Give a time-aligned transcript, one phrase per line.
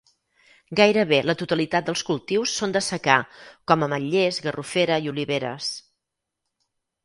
[0.77, 3.19] Gairebé la totalitat dels cultius són de secà
[3.73, 5.73] com ametlers, garrofera i oliveres.